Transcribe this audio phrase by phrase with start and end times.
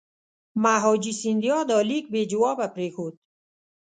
[0.63, 3.15] مهاجي سیندیا دا لیک بې جوابه پرېښود.